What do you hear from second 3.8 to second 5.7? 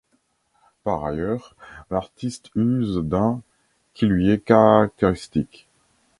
qui lui est caractéristique.